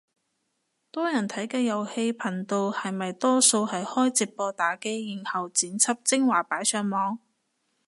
[0.89, 7.19] 多人睇嘅遊戲頻道係咪多數係開直播打機，然後剪輯精華擺上網